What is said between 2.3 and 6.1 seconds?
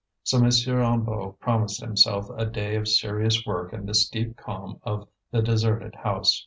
a day of serious work in this deep calm of the deserted